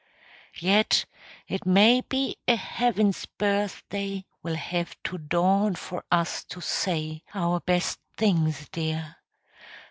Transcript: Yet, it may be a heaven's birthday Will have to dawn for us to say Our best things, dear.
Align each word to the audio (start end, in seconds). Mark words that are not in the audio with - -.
Yet, 0.59 1.05
it 1.47 1.63
may 1.67 2.01
be 2.01 2.37
a 2.47 2.55
heaven's 2.55 3.27
birthday 3.27 4.25
Will 4.41 4.55
have 4.55 4.95
to 5.03 5.19
dawn 5.19 5.75
for 5.75 6.03
us 6.11 6.43
to 6.45 6.59
say 6.59 7.21
Our 7.35 7.59
best 7.59 7.99
things, 8.17 8.67
dear. 8.69 9.17